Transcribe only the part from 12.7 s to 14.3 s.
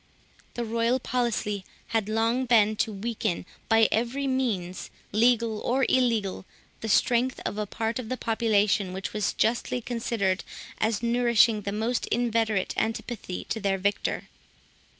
antipathy to their victor.